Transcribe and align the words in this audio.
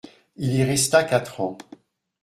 Il 0.37 0.55
y 0.55 0.63
resta 0.63 1.03
quatre 1.03 1.41
ans. 1.41 1.59